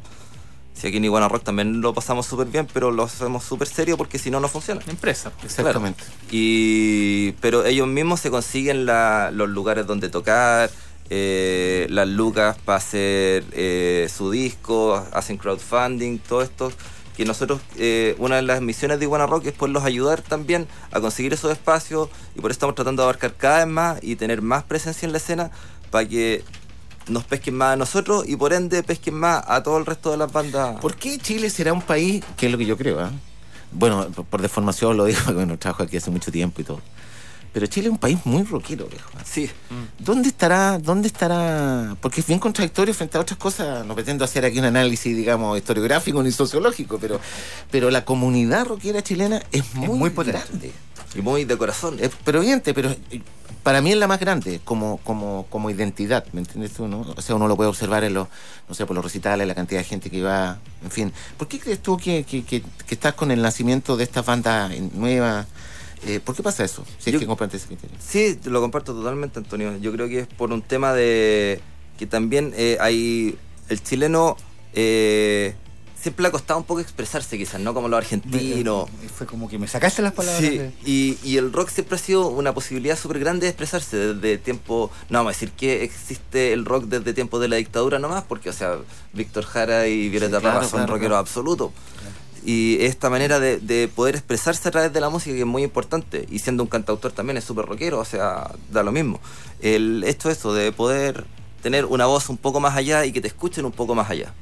Si 0.73 0.87
aquí 0.87 0.97
en 0.97 1.05
Iguana 1.05 1.27
Rock 1.27 1.43
también 1.43 1.81
lo 1.81 1.93
pasamos 1.93 2.25
súper 2.25 2.47
bien, 2.47 2.65
pero 2.73 2.91
lo 2.91 3.03
hacemos 3.03 3.43
súper 3.43 3.67
serio 3.67 3.97
porque 3.97 4.17
si 4.19 4.31
no, 4.31 4.39
no 4.39 4.47
funciona. 4.47 4.81
Empresa. 4.87 5.31
Exactamente. 5.43 6.01
Y, 6.31 7.33
pero 7.41 7.65
ellos 7.65 7.87
mismos 7.87 8.19
se 8.21 8.29
consiguen 8.31 8.85
la- 8.85 9.31
los 9.31 9.49
lugares 9.49 9.85
donde 9.85 10.07
tocar, 10.09 10.69
eh, 11.09 11.87
las 11.89 12.07
lucas 12.07 12.57
para 12.63 12.77
hacer 12.77 13.43
eh, 13.51 14.09
su 14.15 14.31
disco, 14.31 15.05
hacen 15.11 15.37
crowdfunding, 15.37 16.19
todo 16.19 16.41
esto. 16.41 16.71
Que 17.21 17.25
nosotros, 17.25 17.61
eh, 17.77 18.15
una 18.17 18.37
de 18.37 18.41
las 18.41 18.61
misiones 18.61 18.97
de 18.97 19.05
Iguana 19.05 19.27
Rock 19.27 19.45
es 19.45 19.53
poderlos 19.53 19.83
ayudar 19.83 20.23
también 20.23 20.67
a 20.91 20.99
conseguir 20.99 21.31
esos 21.33 21.51
espacios 21.51 22.09
y 22.35 22.41
por 22.41 22.49
eso 22.49 22.55
estamos 22.55 22.73
tratando 22.73 23.03
de 23.03 23.09
abarcar 23.09 23.35
cada 23.35 23.57
vez 23.59 23.67
más 23.67 23.99
y 24.01 24.15
tener 24.15 24.41
más 24.41 24.63
presencia 24.63 25.05
en 25.05 25.11
la 25.11 25.19
escena 25.19 25.51
para 25.91 26.07
que 26.07 26.43
nos 27.07 27.23
pesquen 27.23 27.53
más 27.57 27.73
a 27.73 27.75
nosotros 27.75 28.27
y 28.27 28.37
por 28.37 28.53
ende 28.53 28.81
pesquen 28.81 29.13
más 29.13 29.43
a 29.47 29.61
todo 29.61 29.77
el 29.77 29.85
resto 29.85 30.09
de 30.09 30.17
las 30.17 30.33
bandas. 30.33 30.79
¿Por 30.79 30.95
qué 30.95 31.19
Chile 31.19 31.51
será 31.51 31.73
un 31.73 31.83
país, 31.83 32.23
que 32.37 32.47
es 32.47 32.51
lo 32.51 32.57
que 32.57 32.65
yo 32.65 32.75
creo, 32.75 32.99
¿ah? 32.99 33.11
bueno, 33.71 34.09
por, 34.09 34.41
deformación 34.41 34.97
lo 34.97 35.05
digo, 35.05 35.19
porque 35.23 35.35
bueno, 35.35 35.59
trabajo 35.59 35.83
aquí 35.83 35.97
hace 35.97 36.09
mucho 36.09 36.31
tiempo 36.31 36.61
y 36.61 36.63
todo, 36.63 36.81
pero 37.53 37.67
Chile 37.67 37.87
es 37.87 37.91
un 37.91 37.97
país 37.97 38.17
muy 38.25 38.43
rockero, 38.43 38.87
viejo. 38.87 39.09
Sí, 39.25 39.49
¿Dónde 39.99 40.29
estará, 40.29 40.79
dónde 40.79 41.07
estará? 41.07 41.95
Porque 42.01 42.21
es 42.21 42.27
bien 42.27 42.39
contradictorio 42.39 42.93
frente 42.93 43.17
a 43.17 43.21
otras 43.21 43.37
cosas. 43.37 43.85
No 43.85 43.93
pretendo 43.95 44.23
hacer 44.23 44.45
aquí 44.45 44.59
un 44.59 44.65
análisis, 44.65 45.15
digamos, 45.15 45.57
historiográfico 45.57 46.21
ni 46.23 46.31
sociológico, 46.31 46.97
pero, 46.99 47.19
pero 47.69 47.91
la 47.91 48.05
comunidad 48.05 48.65
rockera 48.67 49.01
chilena 49.03 49.41
es 49.51 49.73
muy, 49.75 49.97
muy 49.97 50.09
potente. 50.11 50.39
grande. 50.45 50.71
y 51.15 51.21
muy 51.21 51.43
de 51.45 51.57
corazón. 51.57 51.97
Es 51.99 52.11
pero 52.23 52.39
evidente, 52.39 52.73
pero 52.73 52.89
eh, 53.11 53.21
para 53.63 53.81
mí 53.81 53.91
es 53.91 53.97
la 53.97 54.07
más 54.07 54.19
grande 54.19 54.61
como, 54.63 54.97
como, 55.03 55.45
como 55.49 55.69
identidad, 55.69 56.25
¿me 56.31 56.39
entiendes 56.39 56.71
tú? 56.71 56.87
No? 56.87 57.01
O 57.15 57.21
sea, 57.21 57.35
uno 57.35 57.47
lo 57.49 57.55
puede 57.57 57.69
observar 57.69 58.03
en 58.05 58.13
los, 58.13 58.27
no 58.69 58.73
sé, 58.75 58.85
por 58.85 58.95
los 58.95 59.03
recitales, 59.03 59.45
la 59.45 59.53
cantidad 59.55 59.81
de 59.81 59.85
gente 59.85 60.09
que 60.09 60.23
va, 60.23 60.57
en 60.83 60.89
fin. 60.89 61.13
¿Por 61.37 61.47
qué 61.49 61.59
crees 61.59 61.81
tú 61.83 61.97
que, 61.97 62.23
que, 62.23 62.43
que- 62.43 62.61
que 62.61 62.95
estás 62.95 63.13
con 63.13 63.29
el 63.29 63.41
nacimiento 63.41 63.97
de 63.97 64.05
estas 64.05 64.25
bandas 64.25 64.71
nuevas? 64.93 65.47
Eh, 66.05 66.19
¿Por 66.23 66.35
qué 66.35 66.41
pasa 66.43 66.63
eso? 66.63 66.83
Si 66.97 67.09
es 67.09 67.13
Yo- 67.13 67.19
que 67.19 67.27
compartes 67.27 67.61
ese 67.61 67.67
criterio. 67.67 67.95
Sí, 67.99 68.39
lo 68.45 68.59
comparto 68.61 68.93
totalmente, 68.93 69.39
Antonio. 69.39 69.77
Yo 69.77 69.91
creo 69.91 70.07
que 70.07 70.19
es 70.21 70.27
por 70.27 70.51
un 70.51 70.61
tema 70.61 70.93
de 70.93 71.61
que 71.97 72.07
también 72.07 72.53
eh, 72.55 72.77
hay 72.79 73.37
el 73.69 73.83
chileno 73.83 74.35
eh, 74.73 75.53
siempre 76.01 76.23
le 76.23 76.29
ha 76.29 76.31
costado 76.31 76.59
un 76.59 76.65
poco 76.65 76.79
expresarse, 76.79 77.37
quizás, 77.37 77.61
no 77.61 77.75
como 77.75 77.87
los 77.87 77.97
argentinos. 77.99 78.89
Fue 79.15 79.27
como 79.27 79.47
que 79.47 79.59
me 79.59 79.67
sacaste 79.67 80.01
las 80.01 80.13
palabras. 80.13 80.41
Sí, 80.41 80.57
de- 80.57 80.71
y, 80.83 81.19
y 81.23 81.37
el 81.37 81.53
rock 81.53 81.69
siempre 81.69 81.95
ha 81.97 81.99
sido 81.99 82.27
una 82.29 82.55
posibilidad 82.55 82.97
súper 82.97 83.19
grande 83.19 83.45
de 83.45 83.49
expresarse 83.49 83.97
desde 84.15 84.39
tiempo, 84.39 84.89
no 85.09 85.19
vamos 85.19 85.31
a 85.31 85.33
decir 85.35 85.51
que 85.51 85.83
existe 85.83 86.53
el 86.53 86.65
rock 86.65 86.85
desde 86.85 87.13
tiempos 87.13 87.39
de 87.41 87.49
la 87.49 87.57
dictadura 87.57 87.99
nomás, 87.99 88.23
porque 88.23 88.49
o 88.49 88.53
sea, 88.53 88.77
Víctor 89.13 89.43
Jara 89.45 89.87
y 89.87 90.09
Violeta 90.09 90.37
Sí, 90.37 90.41
claro, 90.41 90.55
Parra 90.57 90.67
son 90.67 90.79
claro, 90.79 90.93
rockeros 90.93 91.09
claro. 91.09 91.17
absolutos. 91.19 91.71
Y 92.43 92.77
esta 92.81 93.09
manera 93.09 93.39
de, 93.39 93.57
de 93.59 93.87
poder 93.87 94.15
expresarse 94.15 94.67
a 94.67 94.71
través 94.71 94.91
de 94.91 94.99
la 94.99 95.09
música 95.09 95.35
que 95.35 95.41
es 95.41 95.45
muy 95.45 95.63
importante, 95.63 96.25
y 96.29 96.39
siendo 96.39 96.63
un 96.63 96.69
cantautor 96.69 97.11
también 97.11 97.37
es 97.37 97.43
súper 97.43 97.65
rockero, 97.65 97.99
o 97.99 98.05
sea, 98.05 98.51
da 98.71 98.83
lo 98.83 98.91
mismo. 98.91 99.19
El, 99.61 100.03
esto 100.05 100.29
eso, 100.29 100.53
de 100.53 100.71
poder 100.71 101.25
tener 101.61 101.85
una 101.85 102.05
voz 102.07 102.29
un 102.29 102.37
poco 102.37 102.59
más 102.59 102.75
allá 102.75 103.05
y 103.05 103.11
que 103.11 103.21
te 103.21 103.27
escuchen 103.27 103.65
un 103.65 103.71
poco 103.71 103.95
más 103.95 104.09
allá. 104.09 104.33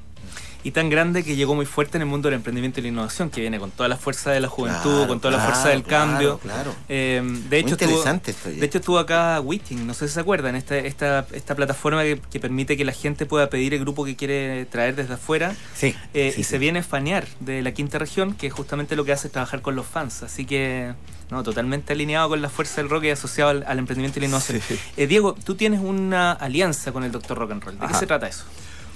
Y 0.61 0.71
tan 0.71 0.89
grande 0.89 1.23
que 1.23 1.37
llegó 1.37 1.55
muy 1.55 1.65
fuerte 1.65 1.97
en 1.97 2.01
el 2.01 2.07
mundo 2.09 2.27
del 2.27 2.35
emprendimiento 2.35 2.79
y 2.81 2.83
la 2.83 2.89
innovación, 2.89 3.29
que 3.29 3.39
viene 3.39 3.59
con 3.59 3.71
toda 3.71 3.87
la 3.87 3.95
fuerza 3.95 4.31
de 4.31 4.41
la 4.41 4.49
juventud, 4.49 4.89
Claro, 4.91 5.07
con 5.07 5.19
toda 5.21 5.31
la 5.31 5.37
claro, 5.37 5.51
fuerza 5.53 5.69
del 5.69 5.83
claro, 5.83 6.11
cambio. 6.11 6.37
claro. 6.39 6.75
Eh, 6.89 7.21
de 7.23 7.29
Muy 7.49 7.57
hecho, 7.59 7.75
estuvo, 7.75 7.89
interesante 7.89 8.31
esto, 8.31 8.49
de 8.49 8.65
hecho, 8.65 8.77
estuvo 8.79 8.99
acá 8.99 9.39
Witting, 9.39 9.87
no 9.87 9.93
sé 9.93 10.07
si 10.09 10.15
se 10.15 10.19
acuerdan, 10.19 10.55
esta, 10.57 10.77
esta, 10.77 11.25
esta 11.31 11.55
plataforma 11.55 12.03
que, 12.03 12.19
que 12.29 12.39
permite 12.41 12.75
que 12.75 12.83
la 12.83 12.91
gente 12.91 13.25
pueda 13.25 13.49
pedir 13.49 13.73
el 13.73 13.79
grupo 13.79 14.03
que 14.03 14.17
quiere 14.17 14.65
traer 14.65 14.95
desde 14.97 15.13
afuera 15.13 15.55
Sí. 15.75 15.95
eh, 16.13 16.31
sí, 16.35 16.41
y 16.41 16.43
sí. 16.43 16.49
se 16.49 16.57
viene 16.57 16.79
a 16.79 16.83
fanear 16.83 17.25
de 17.39 17.61
la 17.61 17.71
quinta 17.71 17.97
región, 17.97 18.33
que 18.33 18.49
justamente 18.49 18.97
lo 18.97 19.05
que 19.05 19.13
hace 19.13 19.27
es 19.27 19.31
trabajar 19.33 19.61
con 19.61 19.77
los 19.77 19.85
fans. 19.85 20.23
Así 20.23 20.45
que, 20.45 20.93
no, 21.31 21.41
totalmente 21.43 21.93
alineado 21.93 22.27
con 22.27 22.41
la 22.41 22.49
fuerza 22.49 22.81
del 22.81 22.89
rock 22.89 23.05
y 23.05 23.11
asociado 23.11 23.51
al, 23.51 23.63
al 23.65 23.79
emprendimiento 23.79 24.19
y 24.19 24.21
la 24.23 24.25
innovación. 24.27 24.59
Eh, 24.97 25.07
Diego, 25.07 25.35
tú 25.45 25.55
tienes 25.55 25.79
una 25.79 26.33
alianza 26.33 26.91
con 26.91 27.05
el 27.05 27.11
Doctor 27.13 27.37
Rock 27.37 27.51
and 27.51 27.63
Roll. 27.63 27.79
¿De 27.79 27.87
qué 27.87 27.93
se 27.93 28.05
trata 28.07 28.27
eso? 28.27 28.43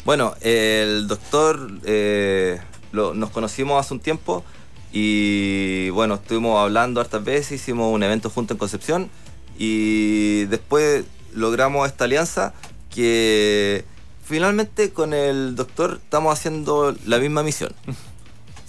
Bueno, 0.06 0.34
el 0.42 1.08
doctor 1.08 1.72
eh, 1.86 2.60
lo- 2.92 3.14
nos 3.14 3.30
conocimos 3.30 3.80
hace 3.80 3.94
un 3.94 4.00
tiempo 4.00 4.44
y 4.92 5.90
bueno, 5.92 6.16
estuvimos 6.16 6.60
hablando 6.62 7.00
hartas 7.02 7.24
veces, 7.24 7.54
hicimos 7.62 7.94
un 7.94 8.04
evento 8.04 8.30
junto 8.30 8.54
en 8.54 8.58
Concepción 8.58 9.10
y 9.58 10.46
después 10.46 11.06
logramos 11.34 11.88
esta 11.88 12.04
alianza 12.04 12.54
que 12.94 13.86
finalmente 14.26 14.92
con 14.92 15.14
el 15.14 15.56
doctor 15.56 16.00
estamos 16.04 16.34
haciendo 16.38 16.96
la 17.06 17.18
misma 17.20 17.42
misión. 17.44 17.74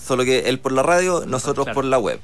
Solo 0.06 0.24
que 0.24 0.40
él 0.50 0.60
por 0.60 0.72
la 0.72 0.82
radio, 0.82 1.24
nosotros 1.26 1.64
Claro. 1.64 1.74
por 1.74 1.84
la 1.86 1.98
web. 1.98 2.20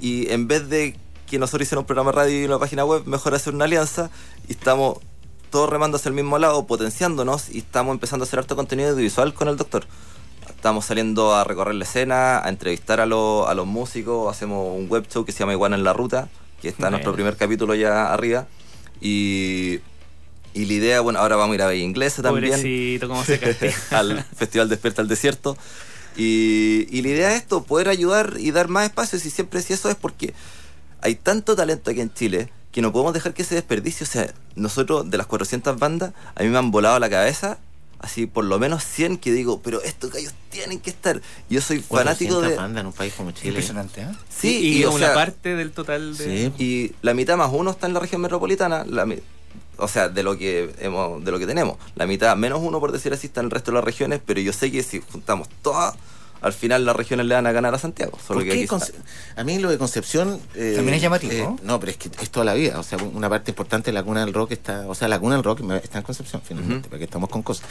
Y 0.00 0.30
en 0.30 0.48
vez 0.48 0.68
de 0.68 0.96
que 1.26 1.38
nosotros 1.38 1.66
hiciéramos 1.66 1.82
un 1.84 1.86
programa 1.86 2.12
de 2.12 2.16
radio 2.16 2.40
y 2.42 2.44
una 2.44 2.58
página 2.58 2.84
web, 2.84 3.02
mejor 3.06 3.34
hacer 3.34 3.54
una 3.54 3.64
alianza 3.64 4.10
y 4.48 4.52
estamos 4.52 4.98
todos 5.54 5.70
remando 5.70 5.98
hacia 5.98 6.08
el 6.08 6.16
mismo 6.16 6.36
lado, 6.36 6.66
potenciándonos 6.66 7.48
y 7.48 7.58
estamos 7.58 7.94
empezando 7.94 8.24
a 8.24 8.26
hacer 8.26 8.40
harto 8.40 8.56
contenido 8.56 8.88
audiovisual 8.90 9.34
con 9.34 9.46
el 9.46 9.56
doctor. 9.56 9.86
Estamos 10.48 10.84
saliendo 10.84 11.32
a 11.32 11.44
recorrer 11.44 11.76
la 11.76 11.84
escena, 11.84 12.44
a 12.44 12.48
entrevistar 12.48 12.98
a, 12.98 13.06
los- 13.06 13.48
a 13.48 13.54
los 13.54 13.64
músicos, 13.64 14.28
hacemos 14.34 14.76
un 14.76 14.88
web 14.88 15.06
show 15.08 15.24
que 15.24 15.30
se 15.30 15.38
llama 15.38 15.52
Iguana 15.52 15.76
en 15.76 15.84
la 15.84 15.92
Ruta, 15.92 16.28
que 16.60 16.68
está 16.70 16.86
en 16.88 16.90
nuestro 16.92 17.12
primer 17.14 17.36
capítulo 17.36 17.76
ya 17.76 18.12
arriba. 18.12 18.48
Y, 19.00 19.78
y 20.54 20.64
la 20.64 20.72
idea, 20.72 21.00
bueno, 21.02 21.20
ahora 21.20 21.36
vamos 21.36 21.52
a 21.52 21.54
ir 21.54 21.62
a 21.62 21.66
Bella 21.68 21.84
Inglesa 21.84 22.20
también 22.22 22.52
Pobrecito, 22.56 23.08
cómo 23.08 23.22
se 23.24 23.74
al 23.92 24.24
Festival 24.24 24.68
Despierta 24.68 25.02
al 25.02 25.08
Desierto. 25.08 25.56
Y, 26.16 26.88
y 26.90 27.00
la 27.02 27.08
idea 27.10 27.30
es 27.30 27.42
esto, 27.42 27.62
poder 27.62 27.88
ayudar 27.88 28.34
y 28.38 28.50
dar 28.50 28.66
más 28.66 28.86
espacios. 28.86 29.24
Y 29.24 29.30
siempre 29.30 29.62
si 29.62 29.72
eso 29.72 29.88
es 29.88 29.94
porque 29.94 30.34
hay 31.00 31.14
tanto 31.14 31.54
talento 31.54 31.92
aquí 31.92 32.00
en 32.00 32.12
Chile 32.12 32.48
que 32.74 32.82
no 32.82 32.92
podemos 32.92 33.14
dejar 33.14 33.32
que 33.32 33.44
se 33.44 33.54
desperdicie. 33.54 34.04
O 34.04 34.10
sea, 34.10 34.34
nosotros 34.56 35.08
de 35.08 35.16
las 35.16 35.26
400 35.28 35.78
bandas, 35.78 36.12
a 36.34 36.42
mí 36.42 36.48
me 36.50 36.58
han 36.58 36.70
volado 36.72 36.98
la 36.98 37.08
cabeza, 37.08 37.56
así 38.00 38.26
por 38.26 38.44
lo 38.44 38.58
menos 38.58 38.82
100 38.84 39.16
que 39.18 39.32
digo, 39.32 39.60
pero 39.62 39.80
estos 39.82 40.10
gallos 40.10 40.34
tienen 40.50 40.80
que 40.80 40.90
estar. 40.90 41.22
Yo 41.48 41.60
soy 41.60 41.78
fanático 41.78 42.34
400 42.34 42.42
de... 42.50 42.56
bandas 42.56 42.80
en 42.80 42.86
un 42.88 42.92
país 42.92 43.14
como 43.16 43.30
Chile. 43.30 43.48
Impresionante, 43.50 44.02
¿eh? 44.02 44.08
Sí, 44.28 44.58
y, 44.58 44.78
y, 44.80 44.84
o 44.84 44.90
una 44.90 45.06
sea, 45.06 45.14
parte 45.14 45.54
del 45.54 45.70
total 45.70 46.16
de... 46.16 46.52
Sí. 46.56 46.62
y 46.62 46.92
la 47.00 47.14
mitad 47.14 47.36
más 47.36 47.50
uno 47.52 47.70
está 47.70 47.86
en 47.86 47.94
la 47.94 48.00
región 48.00 48.20
metropolitana, 48.20 48.84
la 48.84 49.06
mi- 49.06 49.20
o 49.76 49.88
sea, 49.88 50.08
de 50.08 50.22
lo 50.22 50.36
que 50.36 50.74
hemos, 50.80 51.24
de 51.24 51.30
lo 51.32 51.38
que 51.38 51.46
tenemos. 51.46 51.78
La 51.94 52.06
mitad 52.06 52.36
menos 52.36 52.60
uno, 52.62 52.78
por 52.80 52.92
decir 52.92 53.12
así, 53.12 53.28
está 53.28 53.40
en 53.40 53.46
el 53.46 53.50
resto 53.52 53.70
de 53.70 53.76
las 53.76 53.84
regiones, 53.84 54.20
pero 54.24 54.40
yo 54.40 54.52
sé 54.52 54.70
que 54.70 54.82
si 54.82 55.00
juntamos 55.00 55.48
todas, 55.62 55.94
al 56.44 56.52
final 56.52 56.84
las 56.84 56.94
regiones 56.94 57.26
le 57.26 57.34
van 57.34 57.46
a 57.46 57.52
ganar 57.52 57.74
a 57.74 57.78
Santiago. 57.78 58.18
Solo 58.24 58.38
¿Por 58.40 58.42
que 58.44 58.48
qué 58.50 58.54
aquí 58.54 58.62
está- 58.64 58.76
Conce- 58.76 58.92
A 59.36 59.44
mí 59.44 59.58
lo 59.58 59.70
de 59.70 59.78
Concepción... 59.78 60.40
eh, 60.54 60.74
También 60.76 60.94
es 60.96 61.02
llamativo, 61.02 61.32
¿no? 61.62 61.72
No, 61.72 61.80
pero 61.80 61.90
es 61.92 61.96
que 61.98 62.10
es 62.20 62.30
toda 62.30 62.44
la 62.44 62.54
vida. 62.54 62.78
O 62.78 62.82
sea, 62.82 62.98
una 62.98 63.28
parte 63.28 63.50
importante 63.50 63.90
de 63.90 63.94
la 63.94 64.02
cuna 64.02 64.24
del 64.24 64.32
rock 64.34 64.52
está... 64.52 64.86
O 64.86 64.94
sea, 64.94 65.08
la 65.08 65.18
cuna 65.18 65.34
del 65.36 65.44
rock 65.44 65.60
está 65.82 65.98
en 65.98 66.04
Concepción, 66.04 66.42
finalmente, 66.44 66.88
porque 66.88 67.04
estamos 67.04 67.28
con 67.30 67.42
cosas. 67.42 67.66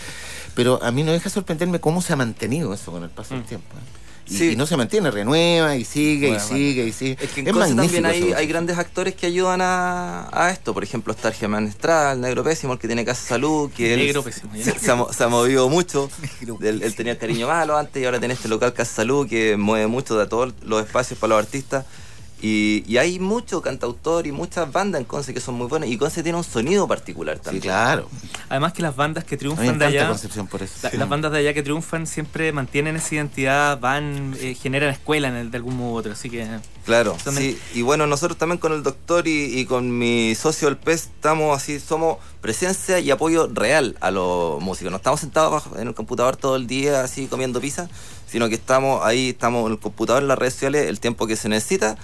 Pero 0.56 0.82
a 0.84 0.92
mí 0.92 1.04
no 1.04 1.12
deja 1.12 1.30
sorprenderme 1.30 1.80
cómo 1.80 2.02
se 2.02 2.14
ha 2.14 2.16
mantenido 2.16 2.74
eso 2.74 2.92
con 2.92 3.04
el 3.04 3.10
paso 3.10 3.36
del 3.36 3.44
tiempo. 3.44 3.68
¿eh? 3.78 4.04
Y, 4.34 4.38
Sí. 4.38 4.50
y 4.52 4.56
no 4.56 4.66
se 4.66 4.76
mantiene, 4.78 5.12
renueva 5.12 5.76
y 5.76 5.86
sigue 5.86 6.30
Bueno, 6.30 6.44
y 6.44 6.48
sigue 6.48 6.88
y 6.88 6.92
sigue. 6.92 7.18
Es 7.22 7.30
que 7.32 7.42
en 7.42 7.46
Conce 7.52 7.76
también 7.76 8.06
hay, 8.06 8.48
grandes 8.48 8.78
actores 8.78 9.14
que 9.16 9.28
ayudan 9.28 9.62
a, 9.62 10.28
a 10.32 10.50
esto. 10.52 10.74
Por 10.74 10.84
ejemplo, 10.84 11.14
está 11.14 11.28
el 11.30 11.34
Germán 11.36 11.68
Estrada, 11.68 12.14
el 12.14 12.22
negro 12.22 12.44
pésimo, 12.44 12.74
el 12.74 12.80
que 12.80 12.88
tiene 12.88 13.06
Casa 13.06 13.28
Salud, 13.28 13.70
que 13.72 13.94
él 13.94 14.00
Negro 14.00 14.24
pésimo, 14.24 14.52
se, 14.56 14.80
se 14.80 14.92
ha, 14.92 14.96
mo- 14.96 15.14
se 15.14 15.24
ha 15.24 15.28
movido 15.28 15.70
mucho. 15.70 16.10
Él, 16.62 16.82
él 16.84 16.96
tenía 16.96 17.14
el 17.14 17.18
cariño 17.20 17.48
malo 17.48 17.78
antes 17.78 18.02
y 18.02 18.06
ahora 18.06 18.20
tiene 18.20 18.34
este 18.34 18.48
local 18.48 18.74
Casa 18.74 18.94
Salud 18.96 19.28
que 19.28 19.56
mueve 19.58 19.88
mucho 19.88 20.18
de 20.18 20.26
todos 20.28 20.54
los 20.64 20.84
espacios 20.86 21.20
para 21.20 21.36
los 21.36 21.46
artistas. 21.46 21.86
Y, 22.46 22.84
y 22.86 22.98
hay 22.98 23.20
mucho 23.20 23.62
cantautor 23.62 24.28
y 24.28 24.34
muchas 24.34 24.70
bandas 24.70 25.00
en 25.00 25.06
Conce 25.06 25.34
que 25.34 25.40
son 25.40 25.56
muy 25.56 25.68
buenas. 25.68 25.88
Y 25.90 25.96
Conce 25.98 26.24
tiene 26.24 26.38
un 26.38 26.44
sonido 26.44 26.90
particular 26.90 27.38
Sí, 27.38 27.42
también. 27.44 27.62
claro. 27.62 28.10
Además 28.50 28.74
que 28.74 28.82
las 28.82 28.98
bandas 28.98 29.24
que 29.24 29.38
triunfan 29.38 29.80
de 29.80 29.86
allá... 29.86 30.10
Concepción 30.10 30.48
por 30.48 30.62
eso. 30.62 30.74
La- 30.84 30.92
Las 31.00 31.08
bandas 31.08 31.32
de 31.32 31.38
allá 31.38 31.54
que 31.54 31.64
triunfan 31.64 32.06
siempre 32.06 32.52
mantienen 32.52 32.98
esa 32.98 33.16
identidad, 33.16 33.80
van, 33.80 34.36
eh, 34.42 34.56
generan 34.62 34.90
escuela 34.90 35.30
en 35.30 35.36
el- 35.36 35.52
de 35.52 35.58
algún 35.58 35.78
modo 35.78 35.94
u 35.94 35.96
otro, 35.96 36.12
así 36.12 36.30
que 36.30 36.46
Claro, 36.86 37.16
También- 37.24 37.54
sí. 37.74 37.80
Y 37.80 37.82
bueno, 37.82 38.08
nosotros 38.08 38.38
también 38.38 38.58
con 38.60 38.74
el 38.74 38.84
doctor 38.84 39.26
y, 39.26 39.58
y 39.58 39.66
con 39.66 39.98
mi 39.98 40.36
socio 40.36 40.68
el 40.68 40.76
PES 40.76 41.04
estamos 41.16 41.56
así, 41.56 41.80
somos 41.80 42.18
presencia 42.42 43.00
y 43.00 43.10
apoyo 43.10 43.48
real 43.54 43.96
a 44.02 44.12
los 44.12 44.62
músicos. 44.62 44.92
No 44.92 44.98
estamos 44.98 45.22
sentados 45.22 45.50
bajo- 45.54 45.78
en 45.80 45.88
el 45.88 45.94
computador 45.94 46.36
todo 46.36 46.58
el 46.58 46.68
día 46.68 47.02
así 47.06 47.28
comiendo 47.28 47.62
pizza, 47.62 47.88
sino 48.28 48.50
que 48.50 48.56
estamos 48.56 49.00
ahí, 49.06 49.30
estamos 49.30 49.66
en 49.68 49.72
el 49.72 49.80
computador, 49.80 50.24
en 50.24 50.28
las 50.28 50.38
redes 50.38 50.56
sociales, 50.56 50.90
el 50.90 51.00
tiempo 51.00 51.26
que 51.26 51.38
se 51.38 51.48
necesita 51.48 51.96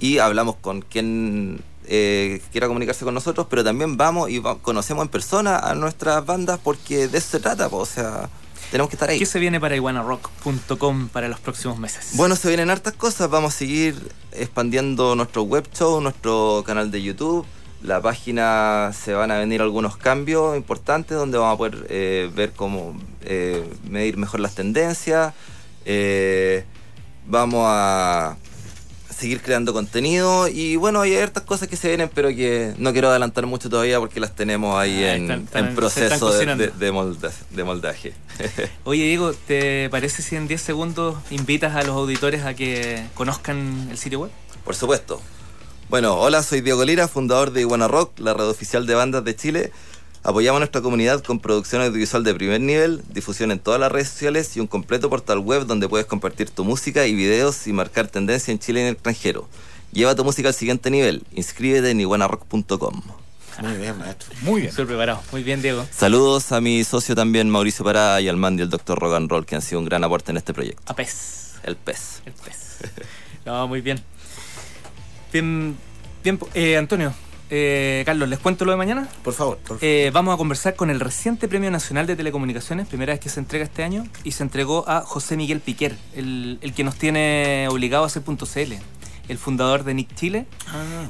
y 0.00 0.18
hablamos 0.18 0.56
con 0.56 0.80
quien 0.82 1.60
eh, 1.86 2.40
quiera 2.50 2.66
comunicarse 2.66 3.04
con 3.04 3.14
nosotros, 3.14 3.46
pero 3.48 3.62
también 3.62 3.96
vamos 3.96 4.30
y 4.30 4.38
va- 4.38 4.58
conocemos 4.58 5.02
en 5.04 5.08
persona 5.08 5.58
a 5.58 5.74
nuestras 5.74 6.24
bandas 6.26 6.58
porque 6.62 7.06
de 7.08 7.18
eso 7.18 7.28
se 7.32 7.40
trata, 7.40 7.68
po, 7.68 7.78
o 7.78 7.86
sea, 7.86 8.28
tenemos 8.70 8.88
que 8.90 8.96
estar 8.96 9.10
ahí. 9.10 9.18
¿qué 9.18 9.26
se 9.26 9.38
viene 9.40 9.58
para 9.60 9.74
iguanarock.com 9.76 11.08
para 11.08 11.28
los 11.28 11.40
próximos 11.40 11.78
meses? 11.78 12.10
Bueno, 12.14 12.36
se 12.36 12.48
vienen 12.48 12.70
hartas 12.70 12.94
cosas. 12.94 13.28
Vamos 13.28 13.54
a 13.54 13.58
seguir 13.58 13.96
expandiendo 14.32 15.16
nuestro 15.16 15.42
web 15.42 15.66
show, 15.72 16.00
nuestro 16.00 16.62
canal 16.64 16.90
de 16.90 17.02
YouTube. 17.02 17.44
La 17.82 18.00
página 18.00 18.92
se 18.92 19.14
van 19.14 19.30
a 19.32 19.38
venir 19.38 19.60
algunos 19.62 19.96
cambios 19.96 20.56
importantes 20.56 21.16
donde 21.16 21.38
vamos 21.38 21.54
a 21.54 21.58
poder 21.58 21.86
eh, 21.90 22.30
ver 22.34 22.52
cómo 22.52 22.94
eh, 23.22 23.68
medir 23.88 24.16
mejor 24.18 24.38
las 24.40 24.54
tendencias. 24.54 25.32
Vamos 27.26 27.62
a 27.66 28.36
seguir 29.20 29.40
creando 29.42 29.72
contenido 29.72 30.48
y 30.48 30.76
bueno, 30.76 31.00
hay 31.02 31.16
hartas 31.16 31.44
cosas 31.44 31.68
que 31.68 31.76
se 31.76 31.88
vienen, 31.88 32.10
pero 32.14 32.28
que 32.30 32.72
no 32.78 32.92
quiero 32.92 33.10
adelantar 33.10 33.46
mucho 33.46 33.68
todavía 33.68 33.98
porque 34.00 34.18
las 34.18 34.34
tenemos 34.34 34.76
ahí 34.78 35.04
Ah, 35.04 35.14
en, 35.14 35.22
están- 35.22 35.40
están- 35.44 35.64
en 35.64 35.70
se 35.70 35.76
proceso 35.76 36.32
de, 36.32 36.46
de- 36.56 36.68
de 36.68 36.92
molda- 36.92 37.32
de 37.50 37.64
moldaje. 37.64 38.12
Oye 38.84 39.04
Diego, 39.04 39.32
¿te 39.34 39.88
parece 39.90 40.22
si 40.22 40.36
en 40.36 40.48
10 40.48 40.60
segundos 40.60 41.16
invitas 41.30 41.76
a 41.76 41.82
los 41.82 41.90
auditores 41.96 42.44
a 42.44 42.54
que 42.54 43.04
conozcan 43.14 43.88
el 43.90 43.98
sitio 43.98 44.20
web? 44.20 44.30
Por 44.64 44.74
supuesto. 44.74 45.20
Bueno, 45.88 46.14
hola, 46.14 46.42
soy 46.42 46.60
Diego 46.60 46.84
Lira, 46.84 47.08
fundador 47.08 47.50
de 47.50 47.62
Iguana 47.62 47.88
Rock, 47.88 48.18
la 48.20 48.32
red 48.32 48.46
oficial 48.48 48.86
de 48.86 48.94
bandas 48.94 49.24
de 49.24 49.34
Chile. 49.36 49.72
Apoyamos 50.22 50.58
a 50.58 50.60
nuestra 50.60 50.82
comunidad 50.82 51.22
con 51.22 51.40
producción 51.40 51.80
audiovisual 51.80 52.22
de 52.24 52.34
primer 52.34 52.60
nivel, 52.60 53.02
difusión 53.08 53.50
en 53.52 53.58
todas 53.58 53.80
las 53.80 53.90
redes 53.90 54.10
sociales 54.10 54.54
y 54.54 54.60
un 54.60 54.66
completo 54.66 55.08
portal 55.08 55.38
web 55.38 55.64
donde 55.64 55.88
puedes 55.88 56.06
compartir 56.06 56.50
tu 56.50 56.62
música 56.62 57.06
y 57.06 57.14
videos 57.14 57.66
y 57.66 57.72
marcar 57.72 58.06
tendencia 58.08 58.52
en 58.52 58.58
Chile 58.58 58.80
y 58.80 58.82
en 58.82 58.88
el 58.88 58.94
extranjero. 58.94 59.48
Lleva 59.92 60.14
tu 60.14 60.22
música 60.22 60.48
al 60.48 60.54
siguiente 60.54 60.90
nivel. 60.90 61.24
Inscríbete 61.32 61.90
en 61.90 62.00
iguanarock.com. 62.00 63.02
Muy 63.62 63.76
bien, 63.76 63.98
maestro. 63.98 64.28
Muy 64.42 64.60
bien. 64.60 64.72
Súper 64.72 64.88
preparado. 64.88 65.22
Muy 65.32 65.42
bien, 65.42 65.62
Diego. 65.62 65.86
Saludos 65.90 66.52
a 66.52 66.60
mi 66.60 66.84
socio 66.84 67.14
también, 67.14 67.48
Mauricio 67.48 67.82
Pará, 67.82 68.20
y 68.20 68.28
al 68.28 68.36
Mandy, 68.36 68.62
el 68.62 68.70
Dr. 68.70 68.98
Rock 68.98 69.14
and 69.14 69.30
Roll, 69.30 69.46
que 69.46 69.56
han 69.56 69.62
sido 69.62 69.78
un 69.78 69.86
gran 69.86 70.04
aporte 70.04 70.32
en 70.32 70.36
este 70.36 70.52
proyecto. 70.52 70.82
A 70.86 70.94
pez. 70.94 71.54
El 71.62 71.76
pez. 71.76 72.22
El 72.26 72.32
pez. 72.34 72.78
No, 73.46 73.66
muy 73.66 73.80
bien. 73.80 74.00
Bien, 75.32 75.76
bien 76.22 76.38
eh, 76.54 76.76
Antonio, 76.76 77.14
eh, 77.50 78.02
Carlos, 78.06 78.28
¿les 78.28 78.38
cuento 78.38 78.64
lo 78.64 78.70
de 78.70 78.76
mañana? 78.76 79.08
Por 79.22 79.34
favor, 79.34 79.58
por 79.58 79.66
favor. 79.78 79.84
Eh, 79.84 80.10
vamos 80.12 80.34
a 80.34 80.36
conversar 80.36 80.76
con 80.76 80.88
el 80.90 81.00
reciente 81.00 81.48
Premio 81.48 81.70
Nacional 81.70 82.06
de 82.06 82.16
Telecomunicaciones, 82.16 82.86
primera 82.86 83.12
vez 83.12 83.20
que 83.20 83.28
se 83.28 83.40
entrega 83.40 83.64
este 83.64 83.82
año, 83.82 84.04
y 84.24 84.32
se 84.32 84.42
entregó 84.42 84.88
a 84.88 85.02
José 85.02 85.36
Miguel 85.36 85.60
Piquer, 85.60 85.96
el, 86.14 86.58
el 86.62 86.72
que 86.72 86.84
nos 86.84 86.96
tiene 86.96 87.66
obligado 87.68 88.04
a 88.04 88.06
hacer 88.06 88.22
punto 88.22 88.46
.cl, 88.46 88.78
el 89.30 89.38
fundador 89.38 89.84
de 89.84 89.94
Nick 89.94 90.14
Chile. 90.14 90.46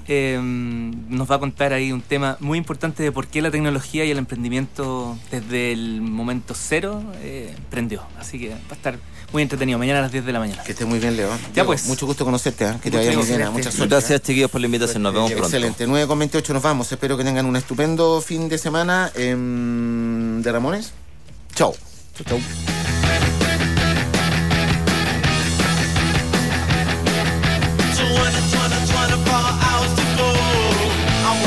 Eh, 0.07 0.39
nos 0.43 1.31
va 1.31 1.37
a 1.37 1.39
contar 1.39 1.73
ahí 1.73 1.91
un 1.91 2.03
tema 2.03 2.37
muy 2.41 2.59
importante 2.59 3.03
de 3.03 3.11
por 3.13 3.27
qué 3.27 3.41
la 3.43 3.51
tecnología 3.51 4.05
y 4.05 4.11
el 4.11 4.19
emprendimiento 4.19 5.19
desde 5.31 5.73
el 5.73 6.01
momento 6.03 6.55
cero 6.55 7.03
eh, 7.23 7.55
prendió. 7.71 8.03
Así 8.19 8.39
que 8.39 8.51
va 8.51 8.57
a 8.71 8.75
estar 8.75 8.99
muy 9.33 9.43
entretenido, 9.43 9.79
mañana 9.79 10.01
a 10.01 10.03
las 10.03 10.13
10 10.13 10.27
de 10.27 10.33
la 10.33 10.39
mañana. 10.41 10.63
Que 10.65 10.73
estés 10.73 10.87
muy 10.87 10.99
bien, 10.99 11.17
León. 11.17 11.39
Ya 11.39 11.53
Diego, 11.55 11.69
pues. 11.69 11.87
Mucho 11.87 12.05
gusto 12.05 12.25
conocerte, 12.25 12.65
¿eh? 12.67 12.75
que 12.83 12.91
te 12.91 12.97
Mucho 12.99 13.09
vaya 13.09 13.19
muy 13.19 13.27
bien. 13.27 13.41
¿eh? 13.41 13.45
excelente. 13.45 13.51
Mucha 13.59 13.71
suerte. 13.71 13.95
Gracias, 13.95 14.23
chiquillos, 14.23 14.51
por 14.51 14.61
la 14.61 14.67
invitación. 14.67 15.03
Nos 15.03 15.15
vemos 15.15 15.31
pronto. 15.31 15.47
Excelente. 15.47 15.87
9 15.87 16.07
con 16.07 16.19
28 16.19 16.53
nos 16.53 16.63
vamos. 16.63 16.93
Espero 16.93 17.17
que 17.17 17.25
tengan 17.25 17.47
un 17.47 17.57
estupendo 17.57 18.21
fin 18.21 18.49
de 18.49 18.59
semana. 18.59 19.11
em, 19.15 20.43
de 20.43 20.53
Ramones. 20.53 20.93
Chau. 21.55 21.75
Chau, 22.17 22.27
chau. 22.39 22.80